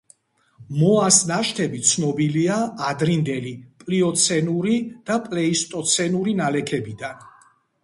მოას 0.77 1.19
ნაშთები 1.31 1.81
ცნობილია 1.89 2.57
ადრინდელი 2.87 3.53
პლიოცენური 3.85 4.81
და 5.11 5.21
პლეისტოცენური 5.29 6.37
ნალექებიდან. 6.43 7.25